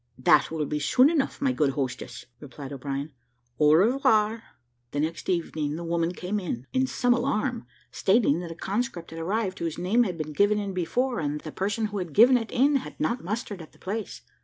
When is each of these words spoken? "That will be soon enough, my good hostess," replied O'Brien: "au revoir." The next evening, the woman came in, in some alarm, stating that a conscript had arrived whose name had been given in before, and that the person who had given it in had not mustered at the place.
"That 0.17 0.49
will 0.49 0.65
be 0.65 0.79
soon 0.79 1.11
enough, 1.11 1.39
my 1.43 1.51
good 1.51 1.73
hostess," 1.73 2.25
replied 2.39 2.73
O'Brien: 2.73 3.11
"au 3.59 3.73
revoir." 3.75 4.41
The 4.93 4.99
next 4.99 5.29
evening, 5.29 5.75
the 5.75 5.83
woman 5.83 6.11
came 6.11 6.39
in, 6.39 6.65
in 6.73 6.87
some 6.87 7.13
alarm, 7.13 7.67
stating 7.91 8.39
that 8.39 8.49
a 8.49 8.55
conscript 8.55 9.11
had 9.11 9.19
arrived 9.19 9.59
whose 9.59 9.77
name 9.77 10.01
had 10.01 10.17
been 10.17 10.33
given 10.33 10.57
in 10.57 10.73
before, 10.73 11.19
and 11.19 11.35
that 11.39 11.43
the 11.43 11.51
person 11.51 11.85
who 11.85 11.99
had 11.99 12.13
given 12.13 12.35
it 12.35 12.49
in 12.51 12.77
had 12.77 12.99
not 12.99 13.23
mustered 13.23 13.61
at 13.61 13.73
the 13.73 13.77
place. 13.77 14.21